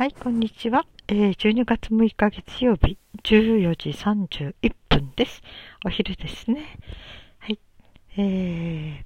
[0.00, 0.86] はい、こんにちは。
[1.08, 5.42] えー、12月6日月曜日、14時31分です。
[5.84, 6.78] お昼ですね。
[7.38, 7.58] はい。
[8.16, 9.04] え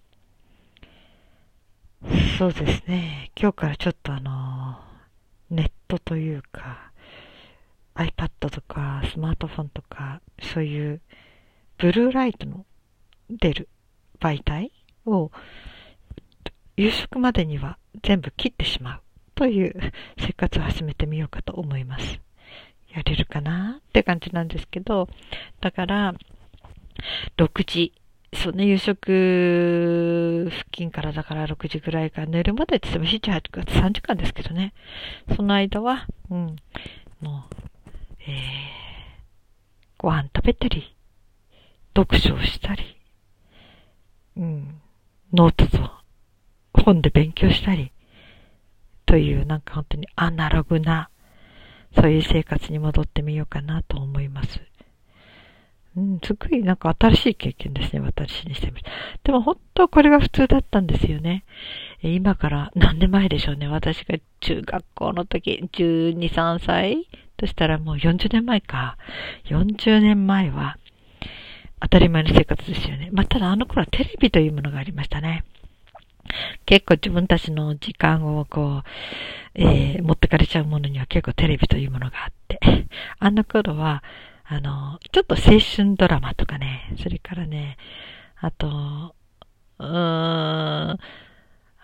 [2.01, 3.33] ー、そうですね。
[3.37, 6.93] 今日からちょっとあのー、ネットというか、
[7.97, 11.01] iPad とかスマートフォンとか、そういう
[11.77, 12.65] ブルーライトの
[13.29, 13.69] 出る
[14.21, 14.71] 媒体
[15.07, 15.33] を
[16.77, 19.04] 夕食までには全部切ってしまう。
[19.35, 22.21] という生活を始めてみようかと思います。
[22.95, 25.09] やれるかなって感じなんですけど、
[25.61, 26.15] だから、
[27.37, 27.93] 6時、
[28.33, 34.73] そうね、夕食付近からだから6時ぐらいから寝るまでって言っても7、8か3時間ですけどね。
[35.35, 36.57] その間は、うん、
[37.21, 37.55] もう、
[38.27, 38.35] えー、
[39.99, 40.95] ご飯食べたり、
[41.97, 42.97] 読書をしたり、
[44.37, 44.81] うん、
[45.33, 45.91] ノートと
[46.73, 47.93] 本で勉強したり、
[49.15, 51.09] というなんか本当にアナログな、
[51.95, 54.61] そういう生活に戻ってみようかなと思います。
[55.97, 58.91] うん、すごいなんか新しい経験ですね、私にしてみる。
[59.23, 61.45] でも本当これが普通だったんですよね。
[62.03, 63.69] 今から何年前でしょうね。
[63.69, 68.99] 私が中学校の時、12、3歳としたらもう40年前か。
[69.45, 70.77] 40年前は
[71.81, 73.11] 当たり前の生活ですよね。
[73.13, 75.45] まあ、ただあの頃はテレビというものがありましたね。
[76.67, 78.89] 結構自分たちの時間をこう、
[79.55, 82.59] えー、持ってかれちゃうものには結構テレビというものがあって、
[83.19, 84.03] あの頃は、
[84.45, 87.77] あの、ちょっと青春ドラマとかね、それからね、
[88.41, 89.15] あと、
[89.79, 90.99] うーん、あ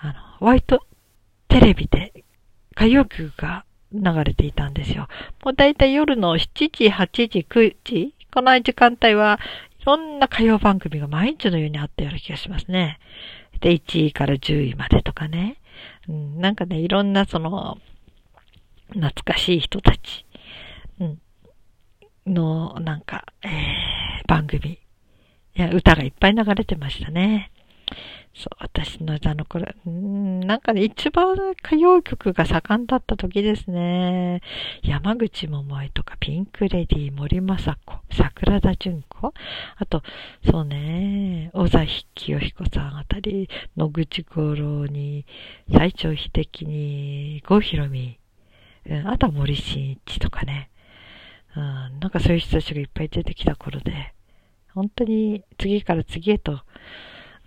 [0.02, 0.14] の、
[0.46, 0.84] ワイト
[1.48, 2.24] テレビで
[2.72, 5.08] 歌謡曲が流れていたんですよ。
[5.44, 9.40] もうだいたい夜の7時、8時、9時、この時間帯は
[9.80, 13.00] いろんな歌謡番組が毎日のようにあったような気がしますね。
[13.60, 15.56] で、1位から10位までとかね。
[16.08, 17.78] うん、なんかね、いろんなその、
[18.88, 20.26] 懐かしい人たち、
[20.98, 21.20] うん、
[22.26, 24.72] の、なんか、えー、番組。
[24.72, 24.78] い
[25.54, 27.50] や、歌がいっぱい流れてましたね。
[28.34, 34.40] そう、私のあの頃、んなんかね、一番歌謡曲が盛んだった時ですね。
[34.82, 39.34] 山口百恵とかピンクレディー、森昌子、桜田淳子、
[39.76, 40.02] あと、
[40.48, 45.26] そうね、尾崎清彦さんあたり、野口五郎に、
[45.68, 48.18] 西城秀樹に、郷ひろみ、
[48.86, 50.70] うん、あとは森進一とかね。
[51.56, 51.62] うん、
[51.98, 54.14] なんかそういう人たちがいっぱい出てきた頃で、
[54.72, 56.60] 本当に次から次へと、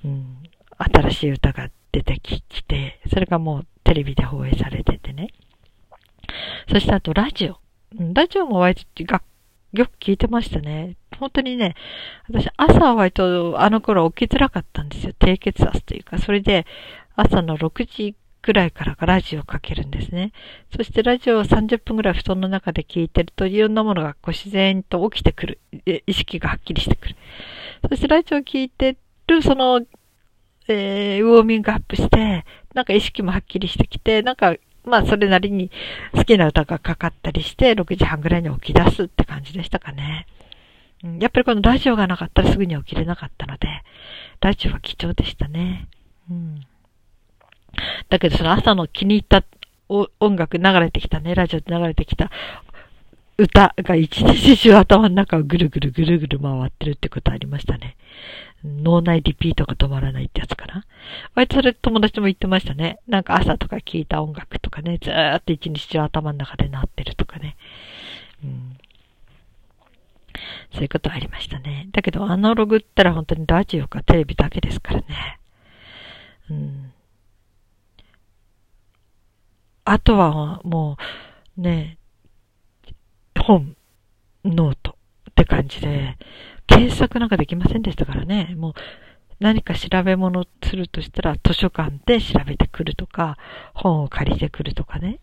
[0.04, 0.44] うん、
[0.84, 5.30] 新しい歌が出てきて、それがもうテレビで放映されててね。
[6.70, 7.58] そしてあとラジオ。
[8.14, 9.22] ラジオも割とが
[9.74, 10.96] よく聞いてましたね。
[11.20, 11.76] 本当にね、
[12.30, 15.14] 私朝は割とあの頃起きづらかったんですよ。
[15.18, 16.18] 低血圧というか。
[16.18, 16.66] それで
[17.16, 20.32] 朝の6時くらいからがラジオをかけるんですね。
[20.76, 25.60] そしてラジオを30分ぐらい布団の中で聞いてるといろんなものがこう自然と起きてくる。
[26.08, 27.16] 意識がはっきりしてくる。
[27.90, 29.82] そしてラジオを聞いてるその
[30.68, 35.72] えー、ウォーミングアップして、なんか意識もはっきりしてきて、なんか、まあそれなりに
[36.14, 40.28] 好きな歌がかかったりして、6時半ぐらいに起き出すって感じでしたかね。
[41.04, 43.68] うん、やっぱりこのラジオがなかったらすぐに起きれなかったので、
[44.42, 45.88] ラジオは貴重でしたね。
[46.30, 46.62] うん。
[48.10, 49.44] だけどその朝の気に入った
[49.90, 52.32] 音楽流れてきたね、ラジオで流れてきた
[53.38, 57.98] 歌が一日中頭の中をぐるぐるぐるぐる回ってるってことありましたね。
[58.64, 60.86] 脳内リピートが止まらないってやつかな。
[61.36, 63.00] 割とそれ友達も言ってましたね。
[63.08, 67.58] なんか朝とか聴いた音楽とかね、ずーっと一日中頭の中で鳴ってるとかね。
[68.44, 68.78] うん。
[70.74, 71.90] そういうことありましたね。
[71.92, 75.40] だけどアナログったら本当にラジオかテレビだけですからね。
[76.50, 76.94] うん。
[79.86, 80.98] あとはも
[81.58, 81.98] う、ね、
[83.40, 83.76] 本、
[84.46, 84.96] ノート
[85.30, 86.18] って感じで、
[86.68, 88.56] 検索なんかできませんでしたからね。
[88.58, 88.74] もう
[89.40, 93.38] 何か調べ物するとしたら図書館で調べてくるとか、
[93.74, 95.20] 本を借りてくるとかね。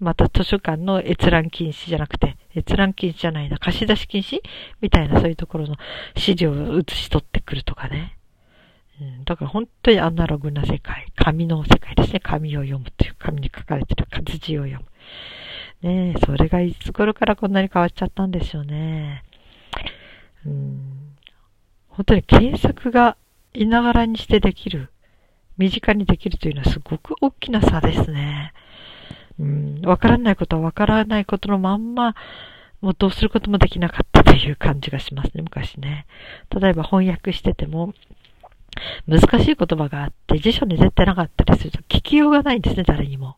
[0.00, 4.40] また図書館の閲覧禁止じゃなくて、閲覧禁止じゃないな、貸し出し禁止
[4.80, 5.76] みたいなそういうところの
[6.16, 8.16] 資料を写し取ってくるとかね。
[9.00, 12.20] うん、だから本当にアナログな世界、紙の世界ですね。
[12.20, 14.84] 紙を読むという、紙に書かれてる活字を読
[15.82, 15.88] む。
[15.88, 19.22] ねえ、それがいつ頃からこんなに変わっちゃったんでしょうね。
[20.46, 21.16] うん、
[21.88, 23.16] 本当に検索が
[23.52, 24.90] いながらにしてできる、
[25.58, 28.52] 身近にできるというのはすごく大きな差ですね。
[29.38, 32.14] うん、わからないことはわからないことのまんま、
[32.80, 36.06] もうどうすることもできなかったという感じがしますね、昔ね。
[36.50, 37.92] 例えば翻訳してても、
[39.06, 43.36] 難しい言葉があって辞書に絶対なかったりすると聞きようがないんですね、誰にも。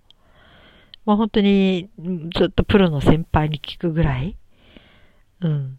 [1.05, 1.89] もう本当に
[2.37, 4.37] ずっとプロの先輩に聞くぐらい、
[5.41, 5.79] うん、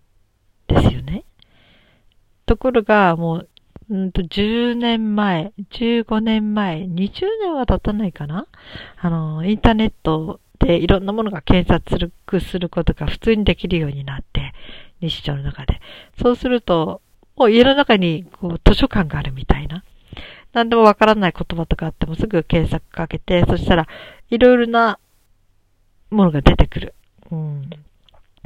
[0.73, 1.25] ですよね。
[2.45, 3.49] ところが、もう、
[3.89, 7.11] うんと、10年前、15年前、20
[7.41, 8.47] 年は経たないかな
[8.97, 14.53] あの、インターネットでいろんなものが検索することが普通にできるようになって、
[15.01, 15.81] 日常の中で。
[16.21, 17.01] そうすると、
[17.35, 19.83] もう家の中にこう図書館があるみたいな。
[20.53, 23.87] 何でもわからない言葉とかあってもすぐ検索かけて、そしたら
[24.29, 24.99] いろいろな
[26.11, 26.93] ものが出てくる。
[27.31, 27.69] うん。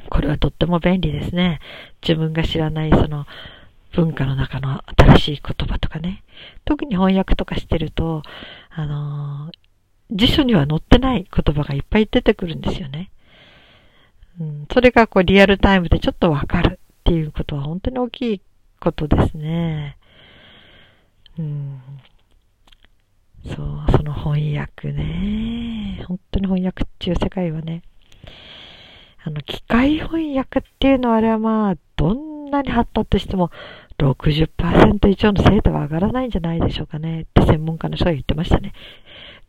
[0.08, 1.60] これはとっても便利ですね。
[2.02, 3.26] 自分が知らないその
[3.94, 6.24] 文化の中の新しい言葉とかね。
[6.66, 8.24] 特に翻訳とかしてると、
[8.70, 9.52] あのー、
[10.12, 13.12] 辞書には載ってない言葉がいっぱい出てくるんですよね。
[14.40, 18.42] うん、それがこうリアルタイムでちょっとわかるっていうことは本当に大きい
[18.80, 19.98] ことですね。
[21.40, 21.82] うん。
[23.46, 26.04] そう、その翻訳ね。
[26.08, 27.82] 本当に翻訳っていう世界はね。
[29.28, 33.52] あの、機械翻訳っていうのはあれはまあ、どんなに発達しても
[34.00, 37.22] 60%以上の精度は上がらないんじゃないでしょうかね。
[37.22, 38.74] って専門家の人が言ってましたね。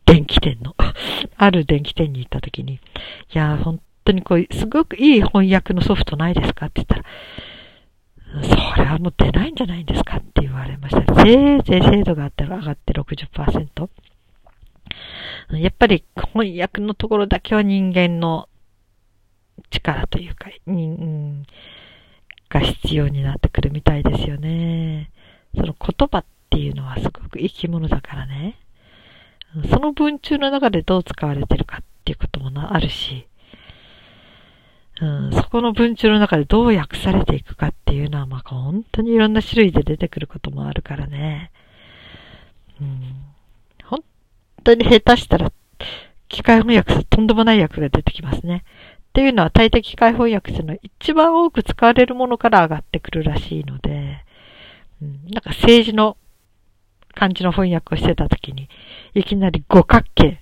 [0.05, 0.75] 電気店の。
[1.37, 2.79] ある電気店に行った時に、い
[3.31, 7.03] や、本当にこう、すごくいい翻訳のソフトないですかって言ったら、
[8.43, 11.23] それはもう出ないんじゃないんですかって言われました。
[11.23, 13.89] せいぜい精度があったら上がって60%。
[15.51, 16.03] やっぱり
[16.33, 18.48] 翻訳のところだけは人間の
[19.69, 21.45] 力というか、人、
[22.49, 25.11] が必要になってくるみたいですよね。
[25.55, 28.57] その言葉っていうのはすごく生き物だからね。
[29.71, 33.27] その文中の中でどう使われてるかっていうこともあるし、
[35.01, 41.51] うん、そこの文中の中でどう訳されていくかっていうのは、まあ、本当にいろんな種類で出てくることもあるからね。
[42.81, 43.01] うん、
[43.83, 44.03] 本
[44.63, 45.51] 当に下手したら、
[46.27, 48.63] 機械翻訳するとんでもない訳が出てきますね。
[49.09, 54.23] っていうのは大抵機械翻訳するの一番多く使われるものから上がってくるらしいので、
[55.01, 56.17] うん、なんか政治の
[57.15, 58.69] 漢字の翻訳をしてた時に、
[59.13, 60.39] いきなり五角形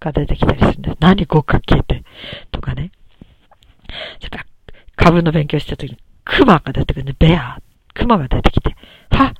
[0.00, 0.96] が出てきたりするんです。
[1.00, 2.04] 何五角形って。
[2.52, 2.92] とかね。
[4.18, 4.46] それから、
[4.96, 7.16] 株の勉強してた時に、熊が出てくるね。
[7.18, 7.58] ベア。
[7.94, 8.76] 熊が出てきて、
[9.10, 9.34] はっっ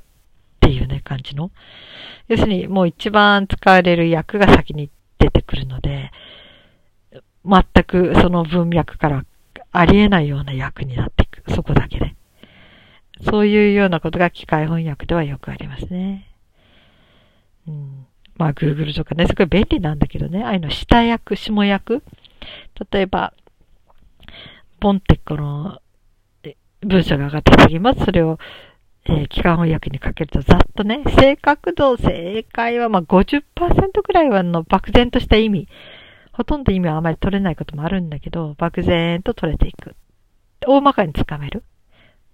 [0.60, 1.50] ていうね、感じの。
[2.28, 6.10] 要するに、もう一番使われる訳が先に出てくるので、
[7.44, 9.24] 全くその文脈から
[9.72, 11.50] ありえないような訳になっていく。
[11.52, 12.14] そこだけで。
[13.30, 16.30] そういうようなことが機械翻訳ではよくありますね。
[17.68, 18.06] うん。
[18.36, 22.02] まあ、Google とかね、すごい便利なんだけどね、ああいうの下訳、下訳。
[22.90, 23.32] 例えば、
[24.80, 25.80] ポンってこの
[26.80, 28.04] 文章が上がってきます。
[28.04, 28.38] それを、
[29.06, 33.42] えー、機関翻訳にかけるとざっとね、正確度、正解はまあ50%
[34.02, 35.68] くらいはの漠然とした意味。
[36.34, 39.94] ほとんど意味はあまり取れないこともあるんだけど、漠然と取れていく。
[40.66, 41.62] 大まかにつかめる。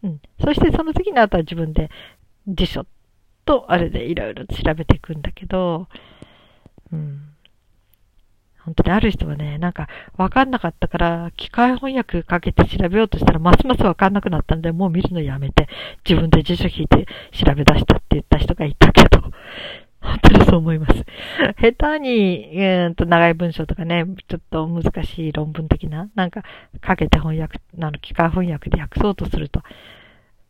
[0.02, 0.20] うん。
[0.42, 1.90] そしてその次の後は自分で
[2.48, 2.86] 辞書
[3.44, 5.86] とあれでいろいろ調べていくんだけど、
[6.90, 7.26] うん。
[8.64, 15.68] 本当にある人はね、なんかわかんなかったから、機械翻訳かけて調べようとしたらますますわかんなくなったんで、もう見るのやめて、
[16.08, 19.30] 自分で辞書引いて調べ出したって言った人がいたけど、
[20.00, 21.04] 本当にそう思います。
[21.60, 26.42] 下手に、えー、と長い文章とかね、ちょっと難しい論文的な、なんか、
[26.80, 29.62] かけて翻訳、あの、機械翻訳で訳そうとすると、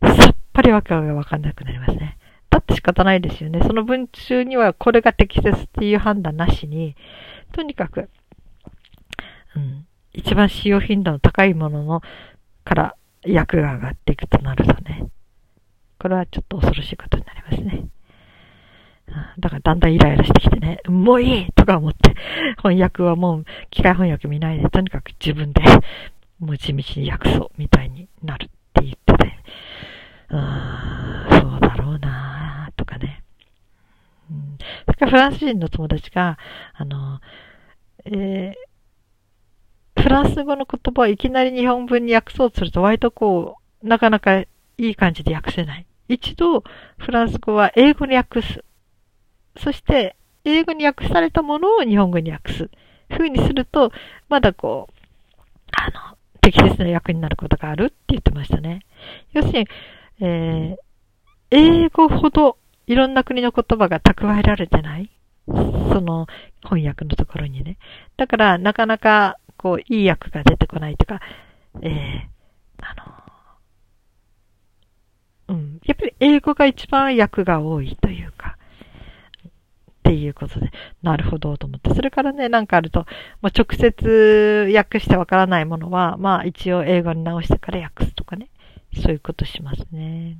[0.02, 2.19] さっぱりわけがわかんなくなりますね。
[2.49, 3.61] だって仕方ないですよね。
[3.62, 6.97] その文中にはこれが適切っていう判断なしに、
[7.52, 8.09] とにかく、
[9.57, 12.02] うん、一番使用頻度の高いものの、
[12.64, 15.09] から役が上がっていくとなるとね、
[15.99, 17.88] これはちょっと恐ろしいことになりますね。
[19.38, 22.14] だからだんだんイライラしてきてね、もういいとか思って、
[22.59, 25.62] 翻訳はもう機械翻訳見ないで、とにかく自分で、
[26.38, 29.38] もう地道に訳そうみたいになるって言ってて、
[30.31, 33.23] うーん、そうだろうなとかね。
[34.31, 34.59] うん。
[34.87, 36.38] それからフランス人の友達が、
[36.75, 37.21] あの、
[38.05, 44.47] えー、フランス語の言葉をいきなり日本文に訳そうとすると割とこう、なかなかい
[44.79, 45.87] い感じで訳せない。
[46.09, 46.64] 一度、
[46.99, 48.64] フランス語は英語に訳す。
[49.62, 52.71] そして、英語に訳されたものを日本語に訳す。
[53.11, 53.93] 風にすると、
[54.29, 54.93] まだこう、
[55.73, 58.81] あの、適切な役になることがあるって言ってましたね。
[59.33, 59.69] 要するに、
[60.21, 60.90] えー、
[61.50, 65.11] 英語ほどいろんな国の言葉が蓄えられてない
[65.47, 66.26] その
[66.62, 67.79] 翻訳のところにね。
[68.17, 71.21] だから、なかなか、こう、いい訳が出てこないとか、
[71.83, 72.21] えー、
[72.79, 72.95] あ
[75.49, 75.81] の、うん。
[75.85, 78.57] やっぱり英語が一番訳が多いというか、
[80.00, 80.71] っていうことで、
[81.02, 81.95] なるほどと思って。
[81.95, 83.00] それからね、なんかあると、
[83.42, 88.49] もう直接訳してわからないものは、まあ一応英語に直してから訳すとかね。
[89.02, 90.38] そういうことしますね。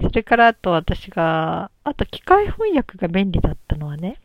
[0.00, 4.18] それからあと私が、あと機械翻訳が便利だったのはね、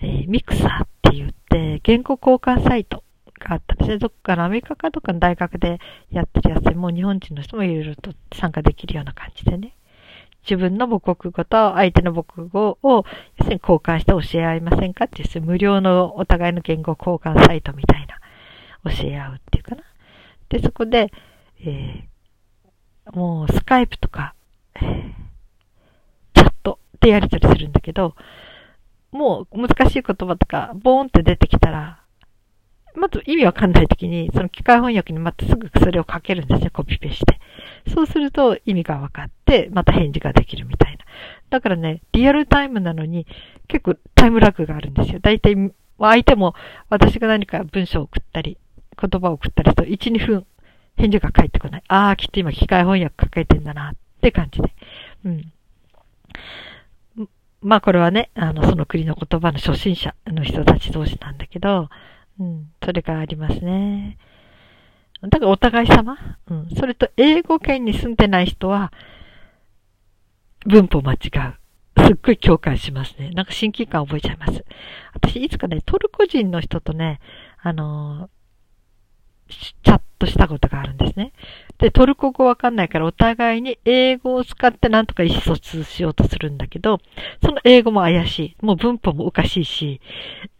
[0.00, 3.02] えー、ミクサーって言って、言語交換サイト
[3.38, 3.98] があったんですね。
[3.98, 5.78] どっかのアメリカかどっかの大学で
[6.10, 9.74] やってるやつで、もう日本人の人もいろいろと参加できるような感じでね。
[10.48, 13.04] 自分の母国語と相手の母国語を、
[13.38, 18.20] 要するに交換して教え合いませんかっていう、無料のお互いの言語交換サイトみたいな、
[18.92, 19.82] 教え合うっていうかな。
[20.50, 21.10] で、そこで、
[21.60, 24.34] えー、もうスカイプとか、
[24.76, 25.12] えー、
[26.34, 28.14] チャットでやり取りするんだけど、
[29.12, 32.03] もう難しい言葉とか、ボーンって出てきたら、
[32.94, 37.40] まず意味わかんないときに、その機械翻訳にまたすぐそれをかけるんですよ、コピペして。
[37.92, 41.04] そうすると意味が分かって、また返事ができるみたいな。
[41.50, 43.26] だからね、リアルタイムなのに、
[43.68, 45.20] 結構タイムラグがあるんですよ。
[45.20, 45.56] だいたい
[45.98, 46.54] 相手も
[46.88, 48.58] 私が何か文章を送ったり、
[49.00, 50.46] 言葉を送ったりすると、1、2分
[50.96, 51.82] 返事が返ってこない。
[51.88, 54.72] ああ、きっと今機械翻訳かけてんだなって感じで。
[55.24, 55.52] うん。
[57.60, 61.88] まあこれはね、あの、その国の言葉の初心者の人たち同士なんだけど、
[62.38, 64.18] うん、それがありますね。
[65.22, 66.18] だからお互い様？
[66.48, 66.68] うん。
[66.76, 68.92] それと英語圏に住んでない人は、
[70.66, 71.20] 文法間違う。
[72.06, 73.30] すっごい共感しますね。
[73.30, 74.64] なんか親近感覚えちゃいます。
[75.14, 77.20] 私、いつかね、トルコ人の人とね、
[77.62, 78.28] あの
[79.48, 81.32] チャットしたことがあるんですね。
[81.78, 86.98] で、トルコ語わかんないからお互いに英語を使ってなんとか意思疎通しようとするんだけど、
[87.42, 88.56] その英語も怪しい。
[88.60, 90.00] もう文法もおかしいし、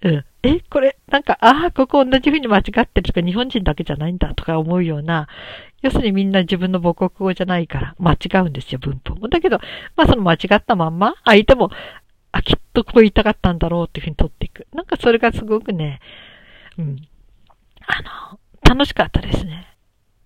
[0.02, 0.25] うん。
[0.45, 5.27] え、これ、なんか、ああ、ここ同じ風に間違ってるとか日本人だけじゃないんだとか思うような、
[5.83, 9.29] 要するにみんな自分の母国語じゃないから間違うんですよ、文法も。
[9.29, 9.59] だけど、
[9.97, 11.71] まあその間違ったまんま、相手も、
[12.33, 14.67] あ、きっとこう言いたかったんだろうっていうふうに取っていく。
[14.75, 16.01] なんかそれがすごくね、
[16.79, 16.97] うん。
[17.87, 19.69] あの、楽しかったですね。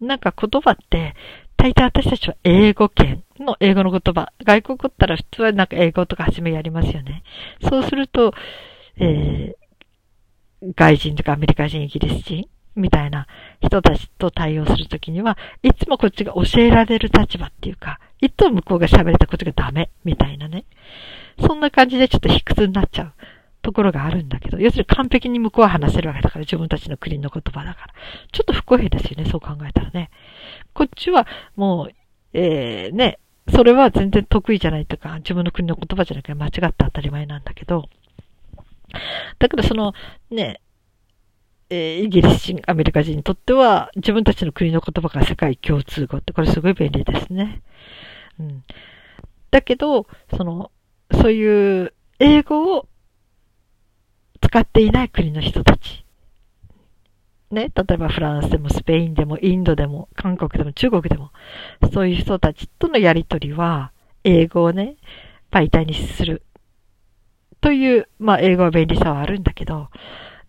[0.00, 1.14] なんか言葉って、
[1.56, 4.32] 大体私たちは英語圏の英語の言葉。
[4.44, 7.24] 外国ったら普通はなんか英語とか初めやりますよね。
[7.68, 8.32] そうすると、
[8.96, 9.57] えー、
[10.74, 13.26] 外人とかアメリカ人、イギリス人みたいな
[13.60, 20.64] 人たちと対応するときには、いつもこっちが教えられる立場っていうか、いつも向こうが喋れたこっちがダメみたいなね。
[21.40, 23.12] そんな感じでちょっと卑屈になっちゃう。
[23.60, 27.94] ところがあるんだけど、要するに完璧に向こうは話せるわけだから、自分たちの国の言葉だから。
[28.32, 30.10] ちょっと不公平ですよね、そう考えたらね。
[30.72, 31.92] こっちはもう、
[32.32, 33.18] えー、ね、
[33.54, 37.88] それは全然得意じゃないとか、自分の国の言葉じゃなくて間違って当たり前なんだけど、
[39.38, 39.92] だからその、
[40.30, 40.60] ね、
[41.70, 47.62] えー、イギリス人、アメリカ人にとっては、自分たちの国の言葉が世界共通語って、これすごい便利ですね。
[48.40, 48.64] うん。
[49.50, 50.70] だけど、その、
[51.12, 52.88] そういう英語を
[54.40, 56.04] 使っていない国の人たち。
[57.50, 61.32] ね、例えばフランスでもスペインでもインドでも韓国でも中国でも、
[61.92, 63.92] そういう人たちとのやりとりは、
[64.24, 64.96] 英語をね、
[65.50, 66.42] 媒体にする。
[67.60, 69.88] という、まあ英語は便利さはあるんだけど、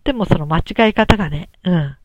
[0.04, 1.96] でもその間違い方がね、うん。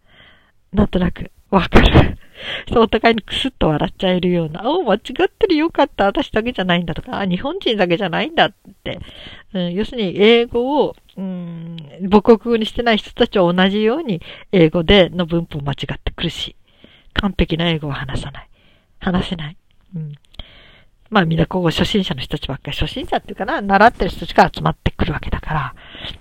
[0.74, 2.18] なんとなくわかる。
[2.72, 9.00] そう、お互いにクスッと笑っちゃえるような、お間違ってるよかった、私だけじゃないんだとか、あ、日本人だけじゃないんだって、
[9.54, 11.78] うん、要するに英語を、うん、
[12.12, 14.22] 母国語にしてない人たちは同じように
[14.52, 16.56] 英語での文法間違ってくるし、
[17.14, 18.50] 完璧な英語は話さない。
[19.00, 19.58] 話せない。
[19.96, 20.16] うん。
[21.16, 25.76] まあみんなここ初心者の人たちばっかり、初心者っていうかな、習ってる人たちが集まってくるわけだから、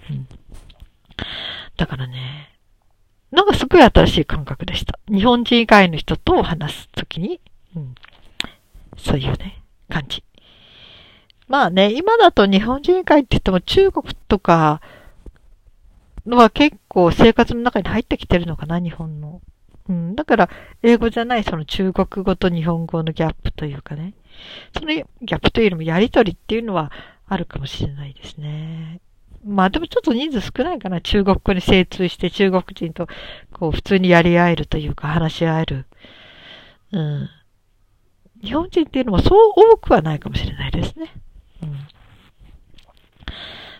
[0.08, 0.28] うん。
[1.76, 2.56] だからね、
[3.32, 5.00] なんかすごい新しい感覚でした。
[5.08, 7.40] 日本人以外の人と話すときに、
[7.74, 7.94] うん、
[8.96, 10.22] そういうね、感じ。
[11.48, 14.80] まあね、今だと日本人以外って言っても中国とか
[16.24, 19.40] のは結構生活の中に入ってきてるのかな、日本の。
[19.88, 20.50] うん、だから、
[20.84, 24.14] 英語じゃないその中国語と日本語のギャップというかね。
[24.76, 26.92] そのギャップというよりもやりとりっていうのは
[27.26, 29.00] あるかもしれないですね。
[29.44, 31.00] まあでもちょっと人数少ないかな。
[31.00, 33.08] 中国語に精通して中国人と
[33.52, 35.86] こう普通にやり合えるというか話し合える。
[36.92, 37.28] うん。
[38.42, 41.12] 日本人っていうのもそう多くはないかもしれないですね。
[41.62, 41.72] うん。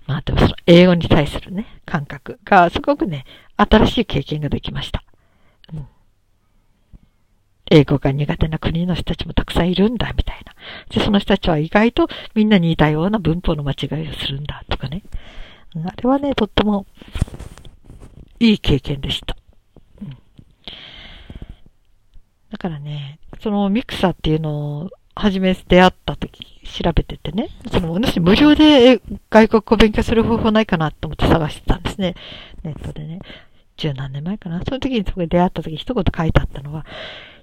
[0.07, 3.25] まあでもその英語に対するね、感覚がすごくね、
[3.57, 5.04] 新しい経験ができました。
[7.71, 10.55] 英語が苦手な国の人たちもたくさんいるんだ、みたいな。
[10.91, 15.03] で、その人たちは意外とみんなに似たような文法の間違いをするんだ、とかね。
[15.85, 16.87] あれはね、とっても
[18.39, 19.37] いい経験でした。
[20.01, 20.11] うん、
[22.51, 32.15] だからね、そのミクサっていうのを初め出会った時、調べててね、その、私無料で外国語勉強する方法ないかなと思って探してたんですね。
[32.63, 33.21] ネットでね。
[33.77, 34.63] 十何年前かな。
[34.65, 36.87] その時にそこで出会った時一言書いてあったのは、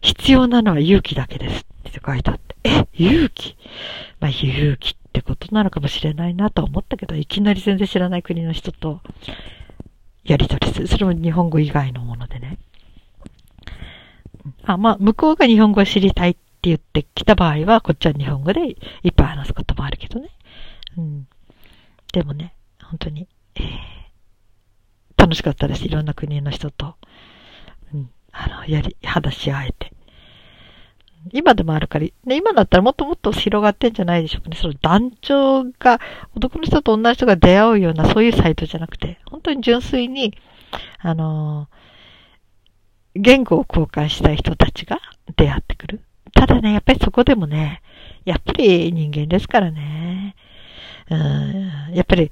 [0.02, 3.56] 必要なのは勇気だけですって書いてあって、え、勇気？
[4.20, 9.02] まあ勇気ってことなのかもしれないなと思ったけど、いきなり全然知らない国の人と
[10.24, 10.88] やりとりする。
[10.88, 12.58] それも日本語以外のものでね。
[14.64, 18.76] あ、まあ、向こうが日本語を知りたいって言ってきた場合は、こっちは日本語でい
[19.10, 20.30] っぱい話すこともあるけどね。
[20.98, 21.28] うん。
[22.12, 23.64] でもね、本当に、えー、
[25.18, 25.86] 楽しかったです。
[25.86, 26.96] いろんな国の人と、
[28.32, 29.92] あの、やり、話し合えて。
[31.32, 34.58] 今でもあるから、ね、今だったらもっともっと広がってんじゃないでしょうかね。
[34.60, 36.00] その団長が、
[36.36, 40.34] 男の人と女の人が出会うようなそういうサイトじゃなくて、本当に純粋に、
[41.00, 45.00] あのー、言語を交換したい人たちが
[45.36, 46.02] 出会ってくる。
[46.34, 47.82] ただね、やっぱりそこでもね、
[48.26, 50.36] やっぱり人間ですからね。
[51.10, 52.32] うん、やっぱり、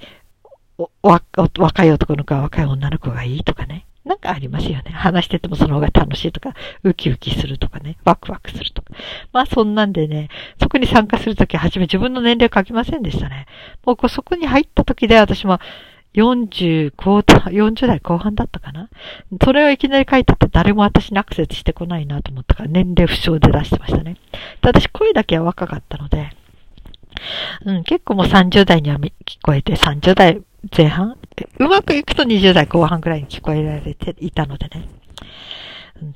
[1.02, 3.86] 若い男の子は若い女の子がいいとかね。
[4.06, 4.92] なんかありますよね。
[4.92, 6.54] 話しててもその方が楽しいとか、
[6.84, 8.94] ウキウキするとかね、ワクワクするとか。
[9.34, 10.30] まあそんなんでね、
[10.62, 13.46] そこに参加するときはじめ自分の年齢書きませんでしたね。
[13.86, 15.60] もうそこに入ったときで私も
[16.14, 18.90] 40後、40代後半だったかな
[19.44, 24.16] それをいきなり書いてて誰も私にアクセスしてこないなと思ったから年齢不詳で出してましたね。
[24.62, 26.32] で私声だけは若かったので、
[27.66, 29.12] うん、結構もう30代には聞
[29.44, 30.42] こえて、30代
[30.76, 31.18] 前半？
[31.60, 34.90] うまくいくと20代後半くらいに聞こえられていたのでね。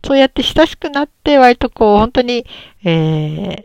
[0.06, 2.46] そうやって親しくなって、割とこう、本当に、
[2.84, 3.64] えー、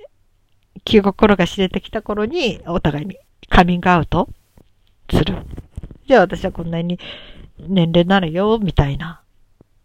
[0.85, 3.17] 気心が知れてきた頃に、お互いに
[3.49, 4.29] カミングアウト
[5.11, 5.37] する。
[6.07, 6.99] じゃあ私はこんなに
[7.59, 9.23] 年齢になるよ、みたいな。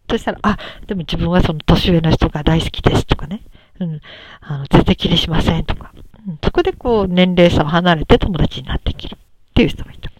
[0.10, 0.58] そしたら、あ、
[0.88, 3.42] でも自分はその年上の人が大好きですとかね。
[3.80, 4.02] うん。
[4.42, 5.92] あの、全然気にしませんとか。
[6.28, 9.18] うん、そこでこう、年齢差を離れて友達になってきるっ
[9.56, 10.13] ていう人もいた。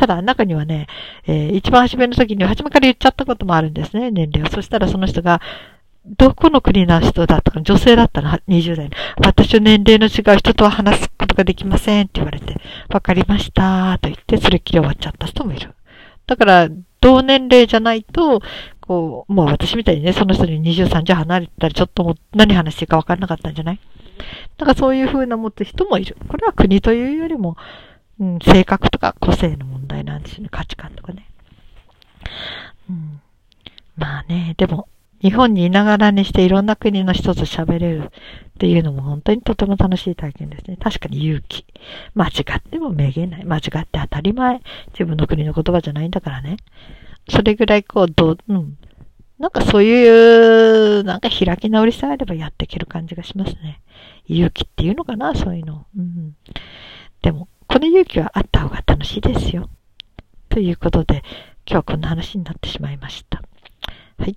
[0.00, 0.86] ただ、中にはね、
[1.26, 4.50] えー、一番初めの時に初めから言っちゃったこともあるんですね、年齢を。
[4.50, 5.42] そしたらその人が、
[6.06, 8.96] どこの国の人だったか、女性だったの、20代の。
[9.18, 12.56] 私は年齢の違う人とは話すことができませんって言われて、
[12.88, 15.74] わかりましたと言って、それっきり終わっちゃった人もいる。
[16.26, 16.70] だから、
[17.02, 18.40] 同年齢じゃないと、
[18.80, 23.78] こう、もう私みたいにね、その人に20、30離れたらちょっともう何話していいかわからなかったんじゃない？
[24.56, 26.16] だからそういう風な持つ人もいる。
[26.28, 27.56] これは国というよりも、
[28.20, 30.48] うん、性格とか個性の問題なんですよね。
[30.50, 31.26] 価値観とかね。
[32.88, 33.20] うん、
[33.96, 34.88] まあね、でも、
[35.22, 38.10] 日本にいながらにしていろんな国の人と喋れるっ
[38.58, 40.76] ていうのも本当にとても楽しい体験ですね。
[40.78, 41.66] 確かに勇気。
[42.14, 43.44] 間違ってもめげない。
[43.44, 44.60] 間違って当たり前。
[44.92, 46.56] 自分の国の言葉じゃないんだからね。
[47.28, 48.78] それぐらいこう、どう、うん。
[49.38, 53.80] なんかそういう、なんか開き直りさえあればやっていける感じがしますね。
[54.26, 55.86] 勇気っていうのかな、そういうの。
[55.96, 56.34] うん。
[57.22, 59.70] でも、この勇気はあった方が楽しいですよ。
[60.48, 61.22] ということで、
[61.64, 63.40] 今日はこんな話になってしまいました。
[64.18, 64.36] はい。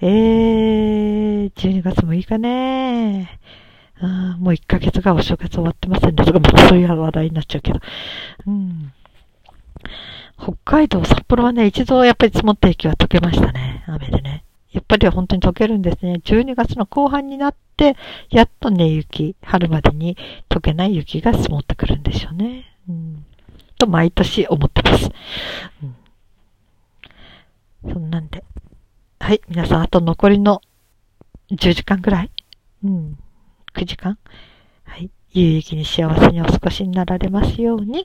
[0.00, 3.38] えー、12月6日ね。
[4.00, 6.24] あもう1ヶ月がお正月終わってませんね。
[6.24, 7.78] とか、またそういう話題になっちゃうけど。
[8.48, 8.92] うん。
[10.36, 13.84] 北海道、札幌はね、一度やっぱり積もった雪は溶けましたね。
[13.86, 14.43] 雨でね。
[14.74, 16.20] やっぱり本当に溶けるんですね。
[16.24, 17.96] 12月の後半になって、
[18.28, 20.16] やっとね、雪、春までに
[20.48, 22.64] 溶けない雪が積もってくるんでしょうね。
[22.88, 23.24] うん。
[23.78, 25.10] と、毎年思ってます。
[27.84, 27.92] うん。
[27.92, 28.42] そんなんで。
[29.20, 30.60] はい、皆さん、あと残りの
[31.52, 32.30] 10時間ぐらい
[32.82, 33.16] うん。
[33.74, 34.18] 9時間
[34.82, 35.08] はい。
[35.30, 38.04] 有意義に幸せにお過ごしになられますように。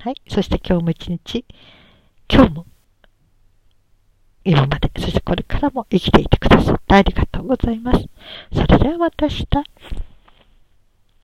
[0.00, 0.14] はい。
[0.28, 1.46] そして今日も一日、
[2.30, 2.66] 今日も
[4.48, 8.06] 今まで、そしてこれからも生きていてくださってありがとうございます。
[8.50, 9.46] それではまた明日。